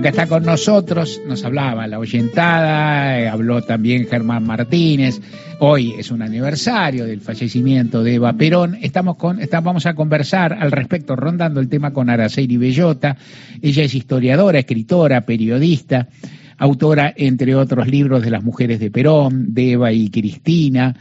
acá 0.00 0.08
está 0.08 0.26
con 0.26 0.44
nosotros, 0.44 1.20
nos 1.26 1.44
hablaba 1.44 1.86
la 1.86 1.98
oyentada, 1.98 3.20
eh, 3.20 3.28
habló 3.28 3.60
también 3.60 4.06
Germán 4.06 4.46
Martínez. 4.46 5.20
Hoy 5.58 5.92
es 5.98 6.10
un 6.10 6.22
aniversario 6.22 7.04
del 7.04 7.20
fallecimiento 7.20 8.02
de 8.02 8.14
Eva 8.14 8.32
Perón. 8.32 8.78
Estamos 8.80 9.16
con, 9.16 9.38
vamos 9.62 9.84
a 9.84 9.92
conversar 9.94 10.54
al 10.54 10.72
respecto, 10.72 11.16
rondando 11.16 11.60
el 11.60 11.68
tema 11.68 11.92
con 11.92 12.08
Araceli 12.08 12.56
Bellota. 12.56 13.18
Ella 13.60 13.84
es 13.84 13.94
historiadora, 13.94 14.60
escritora, 14.60 15.26
periodista, 15.26 16.08
autora, 16.56 17.12
entre 17.14 17.54
otros 17.54 17.86
libros, 17.86 18.22
de 18.22 18.30
las 18.30 18.42
mujeres 18.42 18.80
de 18.80 18.90
Perón, 18.90 19.52
de 19.52 19.72
Eva 19.72 19.92
y 19.92 20.08
Cristina, 20.08 20.96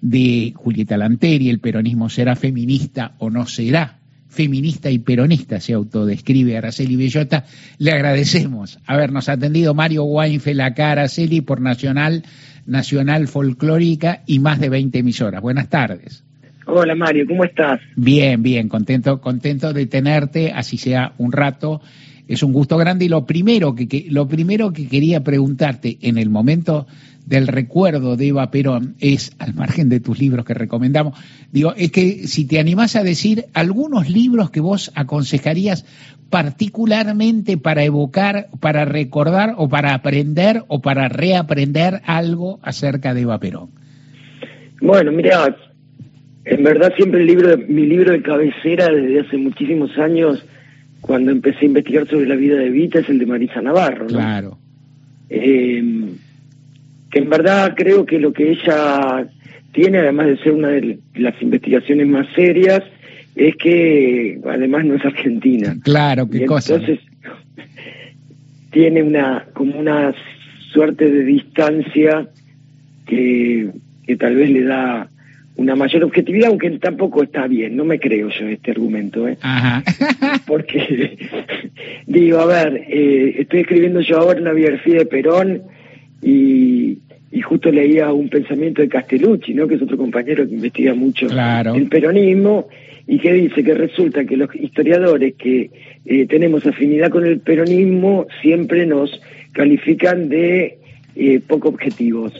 de 0.00 0.52
Julieta 0.54 0.96
Lanteri, 0.96 1.50
El 1.50 1.58
peronismo 1.58 2.08
será 2.08 2.36
feminista 2.36 3.16
o 3.18 3.30
no 3.30 3.46
será 3.46 4.03
feminista 4.34 4.90
y 4.90 4.98
peronista, 4.98 5.60
se 5.60 5.72
autodescribe 5.72 6.56
Araceli 6.58 6.96
Bellota. 6.96 7.44
Le 7.78 7.92
agradecemos 7.92 8.78
habernos 8.86 9.28
atendido 9.28 9.74
Mario 9.74 10.04
Weinfeld 10.04 10.60
acá, 10.60 10.92
Araceli, 10.92 11.40
por 11.40 11.60
Nacional, 11.60 12.24
Nacional 12.66 13.28
Folclórica 13.28 14.22
y 14.26 14.40
más 14.40 14.60
de 14.60 14.68
20 14.68 14.98
emisoras. 14.98 15.40
Buenas 15.40 15.68
tardes. 15.68 16.24
Hola 16.66 16.94
Mario, 16.94 17.26
¿cómo 17.26 17.44
estás? 17.44 17.80
Bien, 17.94 18.42
bien, 18.42 18.68
contento, 18.68 19.20
contento 19.20 19.72
de 19.72 19.86
tenerte, 19.86 20.50
así 20.50 20.78
sea 20.78 21.12
un 21.18 21.32
rato. 21.32 21.80
Es 22.26 22.42
un 22.42 22.52
gusto 22.52 22.78
grande 22.78 23.04
y 23.04 23.08
lo 23.08 23.26
primero 23.26 23.74
que, 23.74 24.06
lo 24.08 24.26
primero 24.26 24.72
que 24.72 24.88
quería 24.88 25.22
preguntarte 25.22 25.98
en 26.00 26.16
el 26.16 26.30
momento 26.30 26.86
del 27.26 27.46
recuerdo 27.46 28.16
de 28.16 28.28
Eva 28.28 28.50
Perón 28.50 28.96
es, 29.00 29.32
al 29.38 29.54
margen 29.54 29.88
de 29.88 30.00
tus 30.00 30.18
libros 30.18 30.44
que 30.44 30.54
recomendamos, 30.54 31.18
digo, 31.50 31.74
es 31.76 31.90
que 31.90 32.26
si 32.26 32.46
te 32.46 32.58
animás 32.58 32.96
a 32.96 33.02
decir 33.02 33.46
algunos 33.54 34.10
libros 34.10 34.50
que 34.50 34.60
vos 34.60 34.92
aconsejarías 34.94 35.86
particularmente 36.30 37.56
para 37.56 37.84
evocar, 37.84 38.48
para 38.60 38.84
recordar 38.84 39.54
o 39.56 39.68
para 39.68 39.94
aprender 39.94 40.62
o 40.68 40.80
para 40.80 41.08
reaprender 41.08 42.00
algo 42.04 42.58
acerca 42.62 43.14
de 43.14 43.22
Eva 43.22 43.38
Perón. 43.38 43.70
Bueno, 44.80 45.12
mira, 45.12 45.56
en 46.44 46.62
verdad 46.62 46.92
siempre 46.96 47.20
el 47.20 47.26
libro, 47.26 47.56
mi 47.68 47.86
libro 47.86 48.12
de 48.12 48.22
cabecera 48.22 48.88
desde 48.88 49.20
hace 49.20 49.36
muchísimos 49.36 49.96
años, 49.98 50.44
cuando 51.00 51.30
empecé 51.30 51.60
a 51.62 51.66
investigar 51.66 52.08
sobre 52.08 52.26
la 52.26 52.34
vida 52.34 52.56
de 52.56 52.66
Evita, 52.66 52.98
es 52.98 53.08
el 53.08 53.18
de 53.18 53.26
Marisa 53.26 53.62
Navarro. 53.62 54.06
Claro. 54.06 54.58
Eh, 55.30 55.82
que 57.14 57.20
en 57.20 57.30
verdad 57.30 57.74
creo 57.76 58.04
que 58.04 58.18
lo 58.18 58.32
que 58.32 58.50
ella 58.50 59.24
tiene, 59.70 59.98
además 59.98 60.26
de 60.26 60.36
ser 60.38 60.50
una 60.50 60.66
de 60.70 60.98
las 61.14 61.40
investigaciones 61.40 62.08
más 62.08 62.26
serias, 62.34 62.82
es 63.36 63.54
que 63.54 64.40
además 64.44 64.84
no 64.84 64.96
es 64.96 65.04
argentina. 65.04 65.76
Claro, 65.84 66.28
qué 66.28 66.44
cosa. 66.44 66.74
Entonces 66.74 66.98
tiene 68.72 69.04
una 69.04 69.46
como 69.52 69.78
una 69.78 70.12
suerte 70.72 71.08
de 71.08 71.22
distancia 71.22 72.26
que, 73.06 73.70
que 74.04 74.16
tal 74.16 74.34
vez 74.34 74.50
le 74.50 74.64
da 74.64 75.08
una 75.54 75.76
mayor 75.76 76.02
objetividad, 76.02 76.48
aunque 76.48 76.68
tampoco 76.80 77.22
está 77.22 77.46
bien, 77.46 77.76
no 77.76 77.84
me 77.84 78.00
creo 78.00 78.28
yo 78.28 78.48
este 78.48 78.72
argumento, 78.72 79.28
¿eh? 79.28 79.38
Ajá. 79.40 79.84
Porque 80.48 81.16
digo, 82.08 82.40
a 82.40 82.46
ver, 82.46 82.86
eh, 82.88 83.36
estoy 83.38 83.60
escribiendo 83.60 84.00
yo 84.00 84.18
ahora 84.18 84.40
la 84.40 84.52
biografía 84.52 84.98
de 84.98 85.06
Perón 85.06 85.62
y, 86.24 86.98
y 87.34 87.40
justo 87.40 87.68
leía 87.72 88.12
un 88.12 88.28
pensamiento 88.28 88.80
de 88.80 88.88
Castellucci, 88.88 89.54
¿no? 89.54 89.66
que 89.66 89.74
es 89.74 89.82
otro 89.82 89.96
compañero 89.96 90.46
que 90.46 90.54
investiga 90.54 90.94
mucho 90.94 91.26
el 91.26 91.88
peronismo, 91.88 92.68
y 93.08 93.18
que 93.18 93.32
dice 93.32 93.64
que 93.64 93.74
resulta 93.74 94.24
que 94.24 94.36
los 94.36 94.54
historiadores 94.54 95.34
que 95.34 95.68
eh, 96.06 96.26
tenemos 96.26 96.64
afinidad 96.64 97.10
con 97.10 97.26
el 97.26 97.40
peronismo 97.40 98.28
siempre 98.40 98.86
nos 98.86 99.20
califican 99.50 100.28
de 100.28 100.78
eh, 101.16 101.40
poco 101.44 101.70
objetivos. 101.70 102.32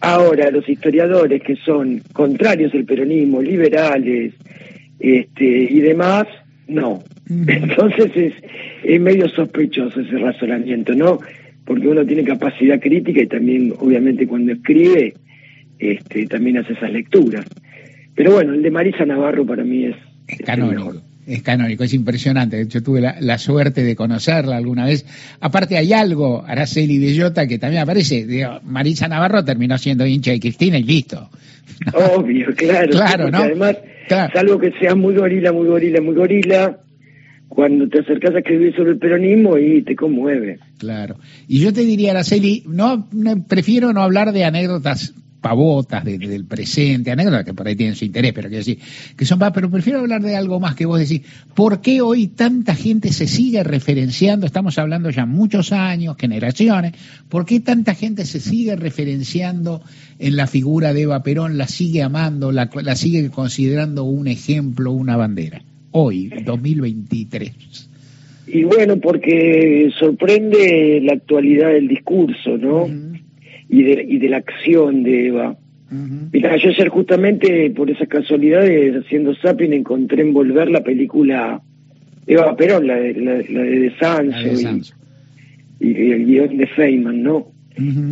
Ahora, 0.00 0.50
los 0.50 0.68
historiadores 0.68 1.40
que 1.42 1.54
son 1.54 2.02
contrarios 2.12 2.74
al 2.74 2.84
peronismo, 2.84 3.40
liberales 3.40 4.34
este, 4.98 5.44
y 5.44 5.80
demás, 5.80 6.26
no. 6.66 7.04
Entonces 7.28 8.10
es, 8.16 8.32
es 8.82 9.00
medio 9.00 9.28
sospechoso 9.28 10.00
ese 10.00 10.18
razonamiento, 10.18 10.94
¿no? 10.94 11.20
Porque 11.70 11.86
uno 11.86 12.04
tiene 12.04 12.24
capacidad 12.24 12.80
crítica 12.80 13.22
y 13.22 13.28
también, 13.28 13.72
obviamente, 13.78 14.26
cuando 14.26 14.50
escribe, 14.50 15.14
este, 15.78 16.26
también 16.26 16.58
hace 16.58 16.72
esas 16.72 16.90
lecturas. 16.90 17.46
Pero 18.16 18.32
bueno, 18.32 18.54
el 18.54 18.62
de 18.62 18.72
Marisa 18.72 19.04
Navarro 19.04 19.46
para 19.46 19.62
mí 19.62 19.84
es, 19.84 19.94
es 20.26 20.38
canónico. 20.38 21.00
Es 21.28 21.42
canónico, 21.42 21.84
es 21.84 21.94
impresionante. 21.94 22.66
Yo 22.66 22.82
tuve 22.82 23.00
la, 23.00 23.38
suerte 23.38 23.84
de 23.84 23.94
conocerla 23.94 24.56
alguna 24.56 24.84
vez. 24.84 25.06
Aparte 25.38 25.76
hay 25.76 25.92
algo, 25.92 26.44
Araceli 26.44 26.98
Bellota, 26.98 27.46
que 27.46 27.60
también 27.60 27.84
aparece. 27.84 28.26
Marisa 28.64 29.06
Navarro 29.06 29.44
terminó 29.44 29.78
siendo 29.78 30.04
hincha 30.04 30.32
de 30.32 30.40
Cristina 30.40 30.76
y 30.76 30.82
listo. 30.82 31.30
Obvio, 31.94 32.48
claro. 32.56 32.90
claro, 32.90 33.30
¿no? 33.30 33.38
Además, 33.38 33.76
salvo 34.08 34.58
que 34.58 34.72
sea 34.80 34.96
muy 34.96 35.14
gorila, 35.14 35.52
muy 35.52 35.68
gorila, 35.68 36.00
muy 36.00 36.16
gorila, 36.16 36.78
cuando 37.50 37.88
te 37.88 37.98
acercas 37.98 38.32
a 38.36 38.38
escribir 38.38 38.74
sobre 38.76 38.92
el 38.92 38.98
peronismo 38.98 39.58
y 39.58 39.82
te 39.82 39.96
conmueve. 39.96 40.60
Claro. 40.78 41.16
Y 41.48 41.58
yo 41.58 41.72
te 41.72 41.80
diría, 41.80 42.12
Araceli, 42.12 42.62
no, 42.68 43.08
prefiero 43.48 43.92
no 43.92 44.02
hablar 44.02 44.32
de 44.32 44.44
anécdotas 44.44 45.14
pavotas 45.40 46.04
del 46.04 46.44
presente, 46.44 47.10
anécdotas 47.10 47.44
que 47.44 47.52
por 47.52 47.66
ahí 47.66 47.74
tienen 47.74 47.96
su 47.96 48.04
interés, 48.04 48.32
pero 48.34 48.48
quiero 48.48 48.64
decir, 48.64 48.78
que 49.16 49.24
son 49.24 49.40
pero 49.52 49.68
prefiero 49.68 49.98
hablar 49.98 50.22
de 50.22 50.36
algo 50.36 50.60
más 50.60 50.76
que 50.76 50.86
vos 50.86 51.00
decís, 51.00 51.22
¿por 51.54 51.80
qué 51.80 52.00
hoy 52.02 52.28
tanta 52.28 52.76
gente 52.76 53.12
se 53.12 53.26
sigue 53.26 53.64
referenciando, 53.64 54.46
estamos 54.46 54.78
hablando 54.78 55.10
ya 55.10 55.26
muchos 55.26 55.72
años, 55.72 56.16
generaciones, 56.18 56.92
¿por 57.28 57.46
qué 57.46 57.58
tanta 57.58 57.94
gente 57.94 58.26
se 58.26 58.38
sigue 58.38 58.76
referenciando 58.76 59.82
en 60.20 60.36
la 60.36 60.46
figura 60.46 60.92
de 60.92 61.02
Eva 61.02 61.24
Perón, 61.24 61.58
la 61.58 61.66
sigue 61.66 62.02
amando, 62.02 62.52
la 62.52 62.94
sigue 62.94 63.28
considerando 63.30 64.04
un 64.04 64.28
ejemplo, 64.28 64.92
una 64.92 65.16
bandera? 65.16 65.62
Hoy, 65.92 66.30
2023? 66.44 67.88
Y 68.46 68.64
bueno, 68.64 68.96
porque 68.98 69.90
sorprende 69.98 71.00
la 71.02 71.12
actualidad 71.12 71.68
del 71.68 71.88
discurso, 71.88 72.56
¿no? 72.56 72.88
y, 73.70 73.82
de, 73.84 74.04
y 74.08 74.18
de 74.18 74.28
la 74.28 74.38
acción 74.38 75.02
de 75.02 75.28
Eva. 75.28 75.56
Mira, 76.32 76.56
yo 76.56 76.68
ayer 76.68 76.88
justamente 76.88 77.70
por 77.70 77.90
esas 77.90 78.08
casualidades, 78.08 78.94
haciendo 78.94 79.34
zapping, 79.34 79.72
encontré 79.72 80.22
en 80.22 80.32
Volver 80.32 80.70
la 80.70 80.84
película 80.84 81.60
Eva 82.26 82.56
Perón, 82.56 82.86
la 82.86 82.94
de, 82.96 83.14
la, 83.14 83.32
de, 83.34 83.92
Sancho, 83.98 84.94
y, 85.80 86.12
el 86.12 86.26
guion 86.26 86.56
de 86.56 86.66
Feynman, 86.68 87.22
¿no? 87.22 87.48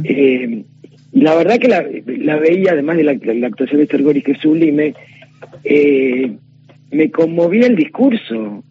eh, 0.04 0.64
y 1.12 1.20
la 1.20 1.36
verdad 1.36 1.58
que 1.58 1.68
la, 1.68 1.84
la 2.06 2.36
veía, 2.36 2.72
además 2.72 2.96
de 2.96 3.04
la, 3.04 3.12
actuación 3.46 3.78
de 3.78 3.84
Esther 3.84 4.22
que 4.22 4.32
es 4.32 4.38
sublime, 4.38 4.94
eh, 5.62 6.32
me 6.90 7.10
conmovía 7.10 7.66
el 7.66 7.76
discurso 7.76 8.64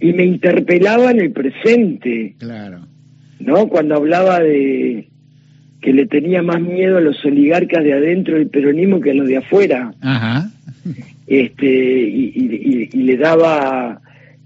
y 0.00 0.12
me 0.12 0.24
interpelaba 0.24 1.10
en 1.10 1.20
el 1.20 1.32
presente. 1.32 2.34
Claro. 2.38 2.86
¿No? 3.38 3.68
Cuando 3.68 3.96
hablaba 3.96 4.40
de 4.40 5.08
que 5.80 5.92
le 5.92 6.06
tenía 6.06 6.42
más 6.42 6.60
miedo 6.60 6.98
a 6.98 7.00
los 7.00 7.24
oligarcas 7.24 7.84
de 7.84 7.92
adentro 7.92 8.36
del 8.36 8.48
peronismo 8.48 9.00
que 9.00 9.12
a 9.12 9.14
los 9.14 9.28
de 9.28 9.36
afuera. 9.36 9.94
Ajá. 10.00 10.50
Este, 11.26 11.66
y, 11.66 12.88
le 12.88 13.16
daba 13.16 14.00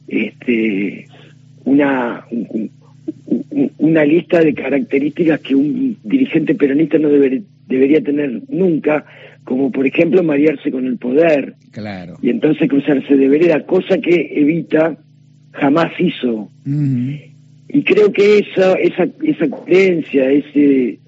este, 0.08 1.06
una, 1.64 2.24
una 3.78 4.04
lista 4.04 4.40
de 4.40 4.54
características 4.54 5.40
que 5.40 5.54
un 5.54 5.96
dirigente 6.02 6.54
peronista 6.54 6.98
no 6.98 7.08
debería 7.08 8.02
tener 8.02 8.42
nunca, 8.48 9.04
como 9.50 9.72
por 9.72 9.84
ejemplo 9.84 10.22
marearse 10.22 10.70
con 10.70 10.86
el 10.86 10.96
poder. 10.96 11.56
Claro. 11.72 12.16
Y 12.22 12.30
entonces 12.30 12.68
cruzarse 12.68 13.16
de 13.16 13.28
vereda, 13.28 13.66
cosa 13.66 13.98
que 13.98 14.30
Evita 14.36 14.96
jamás 15.50 15.90
hizo. 15.98 16.48
Y 16.64 17.82
creo 17.82 18.12
que 18.12 18.38
esa, 18.38 18.74
esa, 18.74 19.08
esa 19.24 19.48
coherencia, 19.50 20.30
ese, 20.30 21.00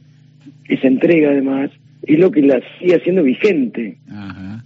esa 0.65 0.89
entrega 0.89 1.31
además, 1.31 1.71
es 2.03 2.19
lo 2.19 2.33
que 2.33 2.43
la 2.43 2.61
sigue 2.81 2.97
haciendo 2.97 3.23
vigente. 3.23 3.99
Ajá. 4.11 4.65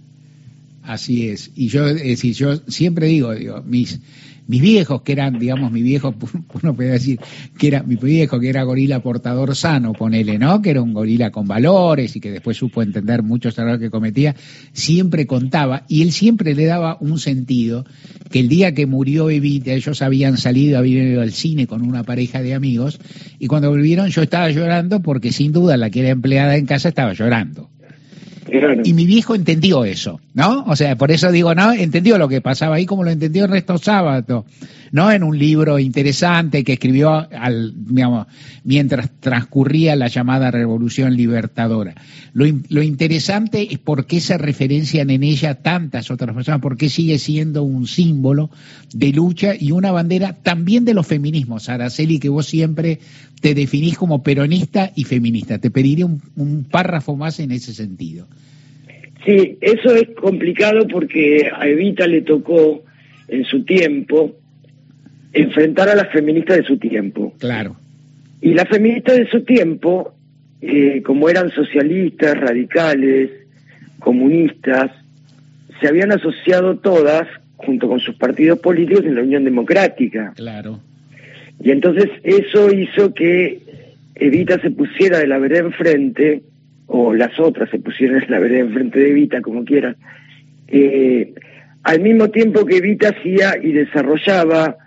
Así 0.81 1.29
es. 1.29 1.51
Y 1.55 1.67
yo, 1.67 1.87
es 1.87 2.01
decir, 2.01 2.33
yo 2.33 2.55
siempre 2.55 3.05
digo, 3.05 3.35
digo, 3.35 3.61
mis, 3.61 4.01
mis 4.47 4.61
viejos, 4.61 5.01
que 5.01 5.11
eran, 5.11 5.39
digamos, 5.39 5.71
mi 5.71 5.81
viejo, 5.81 6.15
uno 6.61 6.75
puede 6.75 6.91
decir 6.91 7.19
que 7.57 7.67
era 7.67 7.83
mi 7.83 7.95
viejo, 7.95 8.39
que 8.39 8.49
era 8.49 8.63
gorila 8.63 9.01
portador 9.01 9.55
sano, 9.55 9.93
ponele, 9.93 10.37
¿no? 10.37 10.61
Que 10.61 10.71
era 10.71 10.81
un 10.81 10.93
gorila 10.93 11.31
con 11.31 11.47
valores 11.47 12.15
y 12.15 12.19
que 12.19 12.31
después 12.31 12.57
supo 12.57 12.81
entender 12.81 13.23
muchos 13.23 13.57
errores 13.57 13.79
que 13.79 13.89
cometía, 13.89 14.35
siempre 14.73 15.27
contaba, 15.27 15.83
y 15.87 16.01
él 16.01 16.11
siempre 16.11 16.55
le 16.55 16.65
daba 16.65 16.97
un 16.99 17.19
sentido, 17.19 17.85
que 18.31 18.39
el 18.39 18.49
día 18.49 18.73
que 18.73 18.85
murió 18.85 19.29
Evita, 19.29 19.71
ellos 19.71 20.01
habían 20.01 20.37
salido, 20.37 20.77
habían 20.77 21.07
ido 21.07 21.21
al 21.21 21.31
cine 21.31 21.67
con 21.67 21.81
una 21.81 22.03
pareja 22.03 22.41
de 22.41 22.53
amigos, 22.53 22.99
y 23.39 23.47
cuando 23.47 23.69
volvieron 23.69 24.09
yo 24.09 24.21
estaba 24.21 24.49
llorando 24.49 25.01
porque 25.01 25.31
sin 25.31 25.51
duda 25.51 25.77
la 25.77 25.89
que 25.89 26.01
era 26.01 26.09
empleada 26.09 26.57
en 26.57 26.65
casa 26.65 26.89
estaba 26.89 27.13
llorando. 27.13 27.69
Y 28.83 28.93
mi 28.93 29.05
viejo 29.05 29.35
entendió 29.35 29.85
eso, 29.85 30.19
¿no? 30.33 30.63
O 30.67 30.75
sea, 30.75 30.95
por 30.97 31.11
eso 31.11 31.31
digo, 31.31 31.53
¿no? 31.55 31.73
Entendió 31.73 32.17
lo 32.17 32.27
que 32.27 32.41
pasaba 32.41 32.75
ahí 32.75 32.85
como 32.85 33.03
lo 33.03 33.09
entendió 33.09 33.43
Ernesto 33.43 33.77
Sábato, 33.77 34.45
¿no? 34.91 35.11
En 35.11 35.23
un 35.23 35.37
libro 35.37 35.79
interesante 35.79 36.63
que 36.63 36.73
escribió 36.73 37.27
al, 37.31 37.73
digamos, 37.75 38.27
mientras 38.63 39.09
transcurría 39.19 39.95
la 39.95 40.07
llamada 40.07 40.51
Revolución 40.51 41.15
Libertadora. 41.15 41.95
Lo, 42.33 42.45
lo 42.69 42.83
interesante 42.83 43.67
es 43.71 43.79
por 43.79 44.05
qué 44.05 44.19
se 44.19 44.37
referencian 44.37 45.09
en 45.09 45.23
ella 45.23 45.55
tantas 45.55 46.11
otras 46.11 46.35
personas, 46.35 46.61
por 46.61 46.77
qué 46.77 46.89
sigue 46.89 47.19
siendo 47.19 47.63
un 47.63 47.87
símbolo 47.87 48.49
de 48.93 49.11
lucha 49.11 49.53
y 49.59 49.71
una 49.71 49.91
bandera 49.91 50.33
también 50.33 50.85
de 50.85 50.93
los 50.93 51.07
feminismos, 51.07 51.69
Araceli, 51.69 52.19
que 52.19 52.29
vos 52.29 52.45
siempre 52.45 52.99
te 53.41 53.53
definís 53.53 53.97
como 53.97 54.23
peronista 54.23 54.91
y 54.95 55.03
feminista. 55.03 55.59
Te 55.59 55.69
pediré 55.69 56.03
un, 56.03 56.21
un 56.35 56.63
párrafo 56.63 57.15
más 57.15 57.39
en 57.39 57.51
ese 57.51 57.73
sentido. 57.73 58.27
Sí, 59.25 59.57
eso 59.61 59.93
es 59.95 60.09
complicado 60.15 60.87
porque 60.87 61.49
a 61.53 61.67
Evita 61.67 62.07
le 62.07 62.21
tocó 62.21 62.83
en 63.27 63.43
su 63.45 63.63
tiempo 63.65 64.35
enfrentar 65.33 65.89
a 65.89 65.95
las 65.95 66.11
feministas 66.11 66.57
de 66.57 66.63
su 66.63 66.77
tiempo. 66.77 67.33
Claro. 67.39 67.75
Y 68.41 68.53
las 68.53 68.67
feministas 68.69 69.17
de 69.17 69.27
su 69.29 69.43
tiempo, 69.43 70.13
eh, 70.61 71.01
como 71.03 71.29
eran 71.29 71.49
socialistas, 71.51 72.39
radicales, 72.39 73.31
comunistas, 73.99 74.91
se 75.81 75.87
habían 75.87 76.11
asociado 76.11 76.77
todas, 76.77 77.27
junto 77.55 77.87
con 77.87 77.99
sus 77.99 78.15
partidos 78.15 78.59
políticos, 78.59 79.05
en 79.05 79.15
la 79.15 79.21
Unión 79.21 79.43
Democrática. 79.43 80.33
Claro. 80.35 80.79
Y 81.61 81.71
entonces 81.71 82.05
eso 82.23 82.71
hizo 82.71 83.13
que 83.13 83.61
Evita 84.15 84.59
se 84.61 84.71
pusiera 84.71 85.19
de 85.19 85.27
la 85.27 85.37
vereda 85.37 85.61
enfrente, 85.61 86.41
o 86.87 87.13
las 87.13 87.39
otras 87.39 87.69
se 87.69 87.79
pusieran 87.79 88.19
de 88.19 88.27
la 88.27 88.39
vereda 88.39 88.59
enfrente 88.59 88.99
de 88.99 89.11
Evita, 89.11 89.41
como 89.41 89.63
quieran, 89.65 89.95
eh, 90.67 91.33
al 91.83 92.01
mismo 92.01 92.29
tiempo 92.29 92.65
que 92.65 92.77
Evita 92.77 93.09
hacía 93.09 93.55
y 93.61 93.71
desarrollaba 93.71 94.77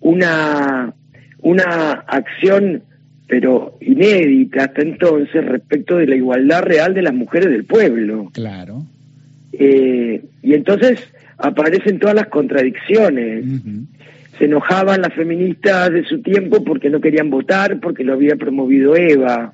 una, 0.00 0.94
una 1.40 1.62
acción, 2.06 2.82
pero 3.26 3.76
inédita 3.80 4.64
hasta 4.64 4.82
entonces, 4.82 5.44
respecto 5.44 5.96
de 5.96 6.06
la 6.06 6.16
igualdad 6.16 6.62
real 6.62 6.94
de 6.94 7.02
las 7.02 7.14
mujeres 7.14 7.50
del 7.50 7.64
pueblo. 7.64 8.30
Claro. 8.32 8.84
Eh, 9.52 10.22
y 10.42 10.54
entonces 10.54 11.00
aparecen 11.38 11.98
todas 11.98 12.14
las 12.14 12.28
contradicciones 12.28 13.44
se 14.38 14.44
enojaban 14.44 15.02
las 15.02 15.12
feministas 15.14 15.92
de 15.92 16.04
su 16.04 16.22
tiempo 16.22 16.62
porque 16.62 16.90
no 16.90 17.00
querían 17.00 17.28
votar, 17.28 17.80
porque 17.80 18.04
lo 18.04 18.12
había 18.12 18.36
promovido 18.36 18.96
Eva. 18.96 19.52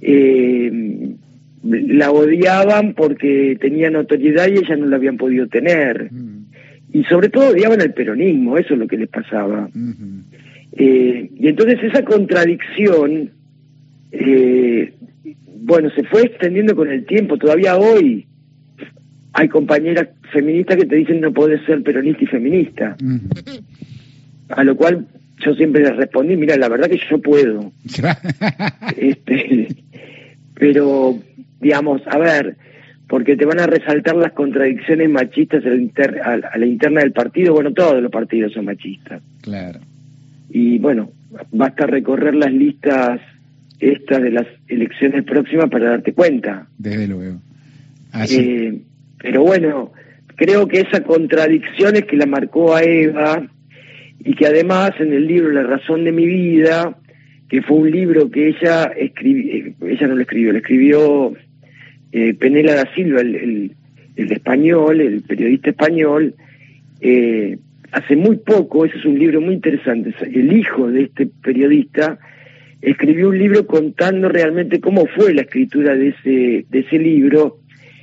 Eh, 0.00 1.16
la 1.62 2.10
odiaban 2.10 2.94
porque 2.94 3.56
tenía 3.60 3.90
notoriedad 3.90 4.48
y 4.48 4.58
ellas 4.58 4.78
no 4.78 4.86
la 4.86 4.96
habían 4.96 5.16
podido 5.16 5.46
tener. 5.48 6.10
Mm. 6.12 6.46
Y 6.92 7.04
sobre 7.04 7.28
todo 7.28 7.50
odiaban 7.50 7.80
el 7.80 7.92
peronismo, 7.92 8.56
eso 8.56 8.74
es 8.74 8.80
lo 8.80 8.86
que 8.86 8.96
les 8.96 9.08
pasaba. 9.08 9.68
Eh, 10.72 11.30
y 11.34 11.48
entonces 11.48 11.78
esa 11.82 12.02
contradicción, 12.04 13.30
eh, 14.12 14.94
bueno, 15.60 15.90
se 15.90 16.04
fue 16.04 16.22
extendiendo 16.22 16.74
con 16.74 16.90
el 16.90 17.04
tiempo. 17.04 17.36
Todavía 17.36 17.76
hoy 17.76 18.26
hay 19.32 19.48
compañeras 19.48 20.08
feministas 20.32 20.76
que 20.76 20.86
te 20.86 20.96
dicen 20.96 21.20
no 21.20 21.32
puedes 21.32 21.64
ser 21.66 21.82
peronista 21.82 22.24
y 22.24 22.26
feminista. 22.26 22.96
A 24.48 24.64
lo 24.64 24.76
cual 24.76 25.06
yo 25.44 25.54
siempre 25.54 25.82
les 25.82 25.96
respondí, 25.96 26.36
mira, 26.36 26.56
la 26.56 26.68
verdad 26.68 26.88
que 26.88 27.00
yo 27.10 27.18
puedo. 27.18 27.70
este, 28.96 29.68
pero, 30.58 31.18
digamos, 31.60 32.02
a 32.06 32.18
ver, 32.18 32.56
porque 33.08 33.36
te 33.36 33.46
van 33.46 33.60
a 33.60 33.66
resaltar 33.66 34.16
las 34.16 34.32
contradicciones 34.32 35.08
machistas 35.08 35.64
a 35.64 36.36
la, 36.36 36.48
a 36.48 36.58
la 36.58 36.66
interna 36.66 37.00
del 37.00 37.12
partido, 37.12 37.54
bueno, 37.54 37.72
todos 37.72 38.02
los 38.02 38.10
partidos 38.10 38.52
son 38.52 38.66
machistas. 38.66 39.22
Claro. 39.42 39.80
Y 40.50 40.78
bueno, 40.78 41.10
basta 41.52 41.86
recorrer 41.86 42.34
las 42.34 42.52
listas 42.52 43.20
estas 43.80 44.22
de 44.22 44.30
las 44.30 44.46
elecciones 44.66 45.24
próximas 45.24 45.70
para 45.70 45.90
darte 45.90 46.12
cuenta. 46.12 46.66
Desde 46.78 47.06
luego. 47.06 47.40
Así. 48.12 48.40
Eh, 48.40 48.80
pero 49.18 49.42
bueno, 49.42 49.92
creo 50.36 50.66
que 50.66 50.80
esa 50.80 51.02
contradicción 51.02 51.96
es 51.96 52.04
que 52.04 52.16
la 52.16 52.26
marcó 52.26 52.74
a 52.74 52.82
Eva 52.82 53.46
y 54.20 54.34
que 54.34 54.46
además 54.46 54.92
en 54.98 55.12
el 55.12 55.26
libro 55.26 55.50
La 55.50 55.62
razón 55.62 56.04
de 56.04 56.12
mi 56.12 56.26
vida, 56.26 56.96
que 57.48 57.62
fue 57.62 57.78
un 57.78 57.90
libro 57.90 58.30
que 58.30 58.48
ella 58.48 58.84
escribió, 58.96 59.54
eh, 59.54 59.74
ella 59.82 60.06
no 60.06 60.16
lo 60.16 60.22
escribió, 60.22 60.52
lo 60.52 60.58
escribió 60.58 61.32
eh, 62.12 62.34
Penela 62.34 62.74
da 62.74 62.94
Silva, 62.94 63.20
el, 63.20 63.74
el, 64.16 64.32
español, 64.32 65.00
el 65.00 65.22
periodista 65.22 65.70
español, 65.70 66.34
eh, 67.00 67.58
hace 67.92 68.16
muy 68.16 68.36
poco, 68.36 68.84
ese 68.84 68.98
es 68.98 69.04
un 69.04 69.18
libro 69.18 69.40
muy 69.40 69.54
interesante, 69.54 70.14
el 70.22 70.52
hijo 70.56 70.90
de 70.90 71.04
este 71.04 71.26
periodista 71.42 72.18
escribió 72.80 73.28
un 73.28 73.38
libro 73.38 73.66
contando 73.66 74.28
realmente 74.28 74.80
cómo 74.80 75.06
fue 75.06 75.34
la 75.34 75.42
escritura 75.42 75.96
de 75.96 76.08
ese, 76.08 76.66
de 76.68 76.78
ese 76.78 76.98
libro 76.98 77.58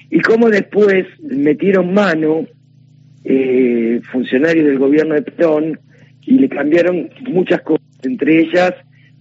y 0.09 0.19
cómo 0.19 0.50
después 0.50 1.06
metieron 1.21 1.94
mano 1.94 2.45
eh, 3.24 4.01
funcionarios 4.12 4.65
del 4.65 4.77
gobierno 4.77 5.15
de 5.15 5.21
Perón 5.21 5.80
y 6.21 6.39
le 6.39 6.50
cambiaron 6.50 7.09
muchas 7.30 7.62
cosas, 7.62 7.86
entre 8.03 8.39
ellas 8.39 8.74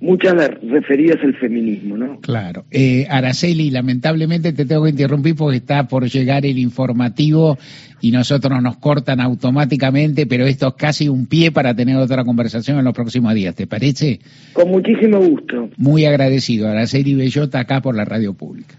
muchas 0.04 0.34
referidas 0.62 1.18
al 1.22 1.34
feminismo, 1.34 1.96
¿no? 1.96 2.20
Claro. 2.20 2.64
Eh, 2.70 3.06
Araceli, 3.08 3.70
lamentablemente 3.70 4.52
te 4.52 4.66
tengo 4.66 4.84
que 4.84 4.90
interrumpir 4.90 5.34
porque 5.34 5.56
está 5.56 5.88
por 5.88 6.08
llegar 6.08 6.44
el 6.44 6.58
informativo 6.58 7.58
y 8.00 8.10
nosotros 8.10 8.62
nos 8.62 8.76
cortan 8.76 9.20
automáticamente, 9.20 10.26
pero 10.26 10.44
esto 10.46 10.68
es 10.68 10.74
casi 10.74 11.08
un 11.08 11.26
pie 11.26 11.50
para 11.52 11.74
tener 11.74 11.96
otra 11.96 12.22
conversación 12.24 12.78
en 12.78 12.84
los 12.84 12.94
próximos 12.94 13.34
días, 13.34 13.54
¿te 13.54 13.66
parece? 13.66 14.20
Con 14.52 14.70
muchísimo 14.70 15.18
gusto. 15.18 15.70
Muy 15.78 16.04
agradecido. 16.04 16.68
Araceli 16.68 17.14
Bellota 17.14 17.60
acá 17.60 17.80
por 17.80 17.96
la 17.96 18.04
radio 18.04 18.34
pública. 18.34 18.74